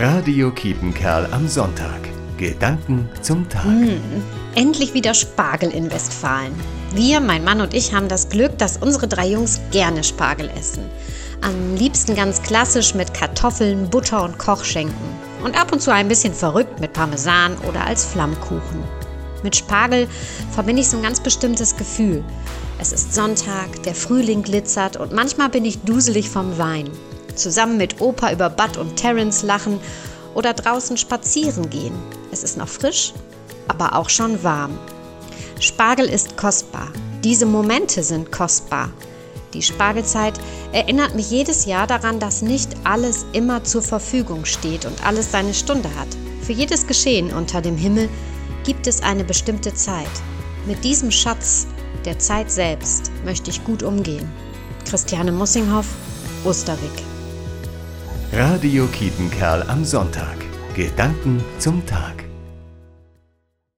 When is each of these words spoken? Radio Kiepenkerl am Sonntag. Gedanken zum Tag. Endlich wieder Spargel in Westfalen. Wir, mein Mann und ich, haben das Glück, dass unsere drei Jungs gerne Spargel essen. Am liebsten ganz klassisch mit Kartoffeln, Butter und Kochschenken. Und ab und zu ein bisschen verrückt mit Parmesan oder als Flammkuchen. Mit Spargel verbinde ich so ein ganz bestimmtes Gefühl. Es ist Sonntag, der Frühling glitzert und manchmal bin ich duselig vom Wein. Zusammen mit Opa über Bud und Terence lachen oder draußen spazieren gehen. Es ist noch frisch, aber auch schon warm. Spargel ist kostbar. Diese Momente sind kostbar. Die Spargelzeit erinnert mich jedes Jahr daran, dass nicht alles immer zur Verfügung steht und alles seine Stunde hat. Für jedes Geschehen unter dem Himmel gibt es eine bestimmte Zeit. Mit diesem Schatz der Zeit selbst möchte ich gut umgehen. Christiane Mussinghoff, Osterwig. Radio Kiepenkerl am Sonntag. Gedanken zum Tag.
Radio 0.00 0.52
Kiepenkerl 0.52 1.26
am 1.32 1.48
Sonntag. 1.48 1.98
Gedanken 2.36 3.08
zum 3.20 3.48
Tag. 3.48 3.64
Endlich 4.54 4.94
wieder 4.94 5.12
Spargel 5.12 5.72
in 5.72 5.90
Westfalen. 5.90 6.54
Wir, 6.94 7.18
mein 7.18 7.42
Mann 7.42 7.60
und 7.60 7.74
ich, 7.74 7.92
haben 7.92 8.06
das 8.06 8.28
Glück, 8.28 8.56
dass 8.58 8.76
unsere 8.76 9.08
drei 9.08 9.26
Jungs 9.30 9.60
gerne 9.72 10.04
Spargel 10.04 10.50
essen. 10.56 10.84
Am 11.40 11.74
liebsten 11.74 12.14
ganz 12.14 12.40
klassisch 12.40 12.94
mit 12.94 13.12
Kartoffeln, 13.12 13.90
Butter 13.90 14.22
und 14.22 14.38
Kochschenken. 14.38 14.94
Und 15.42 15.60
ab 15.60 15.72
und 15.72 15.82
zu 15.82 15.92
ein 15.92 16.06
bisschen 16.06 16.32
verrückt 16.32 16.78
mit 16.78 16.92
Parmesan 16.92 17.56
oder 17.68 17.84
als 17.84 18.04
Flammkuchen. 18.04 18.84
Mit 19.42 19.56
Spargel 19.56 20.06
verbinde 20.52 20.82
ich 20.82 20.88
so 20.90 20.96
ein 20.96 21.02
ganz 21.02 21.18
bestimmtes 21.18 21.76
Gefühl. 21.76 22.22
Es 22.78 22.92
ist 22.92 23.16
Sonntag, 23.16 23.82
der 23.82 23.96
Frühling 23.96 24.44
glitzert 24.44 24.96
und 24.96 25.12
manchmal 25.12 25.48
bin 25.48 25.64
ich 25.64 25.80
duselig 25.80 26.30
vom 26.30 26.56
Wein. 26.56 26.88
Zusammen 27.38 27.76
mit 27.76 28.00
Opa 28.00 28.32
über 28.32 28.50
Bud 28.50 28.76
und 28.76 28.96
Terence 28.96 29.42
lachen 29.42 29.80
oder 30.34 30.54
draußen 30.54 30.96
spazieren 30.96 31.70
gehen. 31.70 31.94
Es 32.30 32.42
ist 32.42 32.56
noch 32.56 32.68
frisch, 32.68 33.12
aber 33.68 33.94
auch 33.94 34.10
schon 34.10 34.42
warm. 34.42 34.78
Spargel 35.60 36.06
ist 36.06 36.36
kostbar. 36.36 36.88
Diese 37.24 37.46
Momente 37.46 38.02
sind 38.02 38.30
kostbar. 38.30 38.90
Die 39.54 39.62
Spargelzeit 39.62 40.34
erinnert 40.72 41.14
mich 41.14 41.30
jedes 41.30 41.64
Jahr 41.64 41.86
daran, 41.86 42.20
dass 42.20 42.42
nicht 42.42 42.70
alles 42.84 43.24
immer 43.32 43.64
zur 43.64 43.82
Verfügung 43.82 44.44
steht 44.44 44.84
und 44.84 45.04
alles 45.04 45.32
seine 45.32 45.54
Stunde 45.54 45.88
hat. 45.98 46.08
Für 46.42 46.52
jedes 46.52 46.86
Geschehen 46.86 47.32
unter 47.32 47.60
dem 47.60 47.76
Himmel 47.76 48.08
gibt 48.64 48.86
es 48.86 49.02
eine 49.02 49.24
bestimmte 49.24 49.74
Zeit. 49.74 50.10
Mit 50.66 50.84
diesem 50.84 51.10
Schatz 51.10 51.66
der 52.04 52.18
Zeit 52.18 52.50
selbst 52.50 53.10
möchte 53.24 53.50
ich 53.50 53.64
gut 53.64 53.82
umgehen. 53.82 54.30
Christiane 54.84 55.32
Mussinghoff, 55.32 55.86
Osterwig. 56.44 57.07
Radio 58.32 58.86
Kiepenkerl 58.88 59.62
am 59.68 59.84
Sonntag. 59.84 60.36
Gedanken 60.74 61.42
zum 61.58 61.84
Tag. 61.86 62.27